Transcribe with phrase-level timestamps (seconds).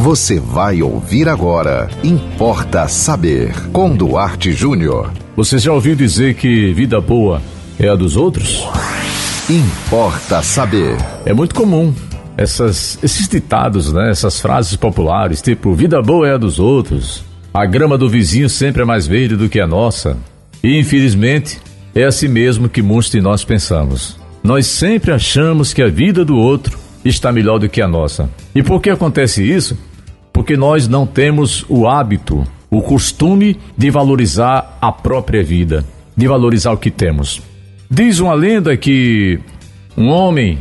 [0.00, 1.86] Você vai ouvir agora.
[2.02, 3.52] Importa saber.
[3.70, 5.12] Com Duarte Júnior.
[5.36, 7.42] Você já ouviu dizer que vida boa
[7.78, 8.66] é a dos outros?
[9.50, 10.96] Importa saber.
[11.26, 11.92] É muito comum
[12.34, 14.10] essas, esses ditados, né?
[14.10, 17.22] Essas frases populares, tipo vida boa é a dos outros.
[17.52, 20.16] A grama do vizinho sempre é mais verde do que a nossa.
[20.64, 21.60] E infelizmente
[21.94, 24.18] é assim mesmo que muitos de nós pensamos.
[24.42, 28.30] Nós sempre achamos que a vida do outro está melhor do que a nossa.
[28.54, 29.76] E por que acontece isso?
[30.40, 35.84] Porque nós não temos o hábito, o costume de valorizar a própria vida,
[36.16, 37.42] de valorizar o que temos.
[37.90, 39.38] Diz uma lenda que
[39.94, 40.58] um homem,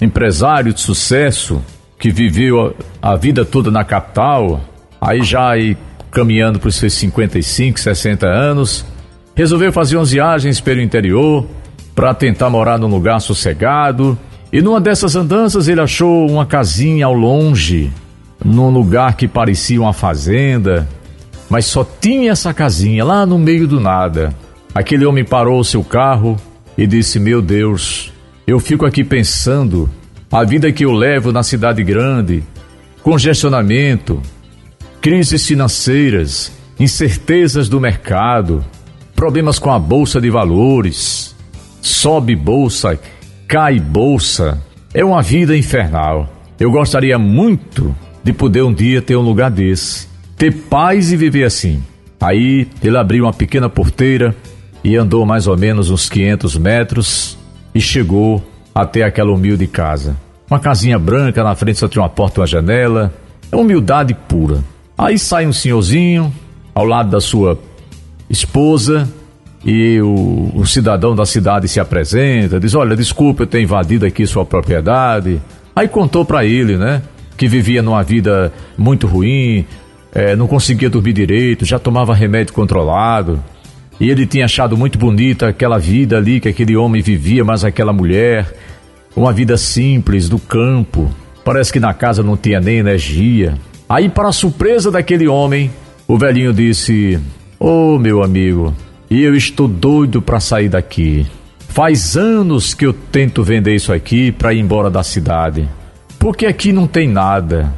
[0.00, 1.60] empresário de sucesso,
[1.98, 4.60] que viveu a vida toda na capital,
[5.00, 5.76] aí já aí
[6.08, 8.86] caminhando para os seus 55, 60 anos,
[9.34, 11.48] resolveu fazer umas viagens pelo interior
[11.96, 14.16] para tentar morar num lugar sossegado.
[14.52, 17.90] E numa dessas andanças ele achou uma casinha ao longe,
[18.44, 20.88] num lugar que parecia uma fazenda,
[21.48, 24.34] mas só tinha essa casinha lá no meio do nada.
[24.74, 26.36] Aquele homem parou o seu carro
[26.76, 28.12] e disse: Meu Deus,
[28.46, 29.90] eu fico aqui pensando
[30.30, 32.42] a vida que eu levo na cidade grande,
[33.02, 34.22] congestionamento,
[35.00, 38.64] crises financeiras, incertezas do mercado,
[39.14, 41.34] problemas com a bolsa de valores,
[41.82, 42.98] sobe bolsa,
[43.48, 44.62] cai bolsa.
[44.94, 46.28] É uma vida infernal.
[46.58, 51.44] Eu gostaria muito de poder um dia ter um lugar desse, ter paz e viver
[51.44, 51.82] assim.
[52.20, 54.34] Aí ele abriu uma pequena porteira
[54.84, 57.38] e andou mais ou menos uns 500 metros
[57.74, 60.16] e chegou até aquela humilde casa.
[60.50, 63.12] Uma casinha branca, na frente só tinha uma porta e uma janela.
[63.50, 64.64] É humildade pura.
[64.98, 66.32] Aí sai um senhorzinho
[66.74, 67.58] ao lado da sua
[68.28, 69.08] esposa
[69.64, 74.26] e o, o, cidadão da cidade se apresenta, diz: Olha, desculpa eu ter invadido aqui
[74.26, 75.40] sua propriedade.
[75.74, 77.02] Aí contou para ele, né?
[77.40, 79.64] Que vivia numa vida muito ruim,
[80.14, 83.42] é, não conseguia dormir direito, já tomava remédio controlado.
[83.98, 87.94] E ele tinha achado muito bonita aquela vida ali que aquele homem vivia, mas aquela
[87.94, 88.54] mulher,
[89.16, 91.10] uma vida simples do campo.
[91.42, 93.54] Parece que na casa não tinha nem energia.
[93.88, 95.70] Aí, para surpresa daquele homem,
[96.06, 97.18] o velhinho disse:
[97.58, 98.74] Ô oh, meu amigo,
[99.10, 101.26] eu estou doido para sair daqui.
[101.68, 105.66] Faz anos que eu tento vender isso aqui para ir embora da cidade.
[106.20, 107.72] Porque aqui não tem nada.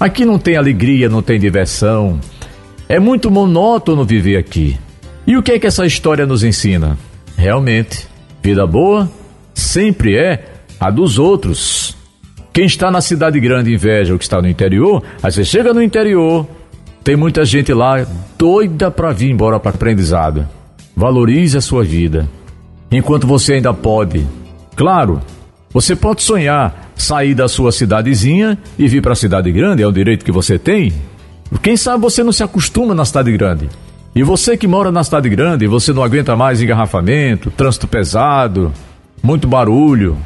[0.00, 2.18] Aqui não tem alegria, não tem diversão.
[2.88, 4.78] É muito monótono viver aqui.
[5.26, 6.98] E o que é que essa história nos ensina?
[7.36, 8.08] Realmente,
[8.42, 9.08] vida boa
[9.52, 10.46] sempre é
[10.80, 11.94] a dos outros.
[12.54, 15.82] Quem está na cidade grande inveja o que está no interior, aí você chega no
[15.82, 16.46] interior,
[17.02, 18.06] tem muita gente lá
[18.38, 20.48] doida para vir embora para aprendizado.
[20.96, 22.26] Valorize a sua vida
[22.90, 24.26] enquanto você ainda pode.
[24.74, 25.20] Claro,
[25.70, 29.92] você pode sonhar sair da sua cidadezinha e vir para a cidade grande, é o
[29.92, 30.92] direito que você tem.
[31.62, 33.68] Quem sabe você não se acostuma na cidade grande.
[34.14, 38.72] E você que mora na cidade grande, você não aguenta mais engarrafamento, trânsito pesado,
[39.22, 40.16] muito barulho,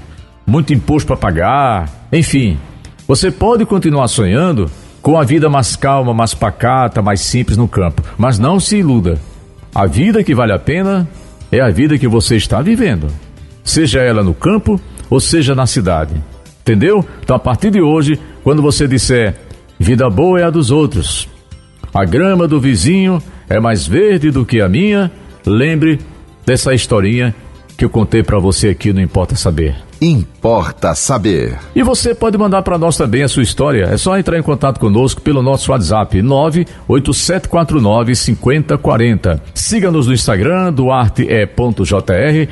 [0.47, 2.59] muito imposto para pagar, enfim.
[3.07, 4.71] Você pode continuar sonhando
[5.01, 9.19] com a vida mais calma, mais pacata, mais simples no campo, mas não se iluda.
[9.75, 11.09] A vida que vale a pena
[11.51, 13.07] é a vida que você está vivendo,
[13.65, 14.79] seja ela no campo
[15.09, 16.13] ou seja na cidade.
[16.69, 17.03] Entendeu?
[17.23, 19.35] Então a partir de hoje, quando você disser
[19.79, 21.27] vida boa é a dos outros,
[21.95, 25.11] a grama do vizinho é mais verde do que a minha.
[25.47, 25.99] Lembre
[26.45, 27.35] dessa historinha
[27.75, 29.77] que eu contei para você aqui no Importa Saber.
[29.99, 31.57] Importa Saber.
[31.75, 33.85] E você pode mandar para nós também a sua história.
[33.85, 39.43] É só entrar em contato conosco pelo nosso WhatsApp 98749 5040.
[39.55, 42.47] Siga-nos no Instagram, duarte.jr.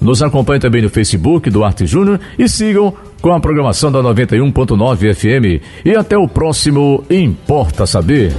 [0.00, 2.20] Nos acompanhe também no Facebook, Duarte Júnior.
[2.38, 2.94] E sigam
[3.26, 5.60] com a programação da 91.9 FM.
[5.84, 8.32] E até o próximo Importa Saber.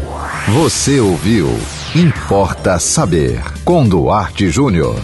[0.47, 1.49] Você ouviu
[1.93, 4.95] Importa Saber com Duarte Júnior.